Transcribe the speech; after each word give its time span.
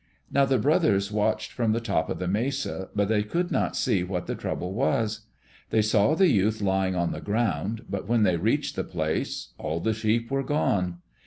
Now 0.31 0.45
the 0.45 0.57
brothers 0.57 1.11
watched 1.11 1.51
from 1.51 1.73
the 1.73 1.79
top 1.79 2.09
of 2.09 2.17
the 2.17 2.27
mesa 2.27 2.89
but 2.95 3.07
they 3.07 3.21
could 3.21 3.51
not 3.51 3.75
see 3.75 4.03
what 4.03 4.25
the 4.25 4.33
trouble 4.33 4.73
was. 4.73 5.27
They 5.69 5.83
saw 5.83 6.15
the 6.15 6.27
youth 6.27 6.59
lying 6.59 6.95
on 6.95 7.11
the 7.11 7.21
ground, 7.21 7.85
but 7.87 8.07
when 8.09 8.23
they 8.23 8.37
reached 8.37 8.75
the 8.75 8.83
place, 8.83 9.53
all 9.59 9.79
the 9.79 9.93
sheep 9.93 10.31
were 10.31 10.41
gone. 10.43 11.03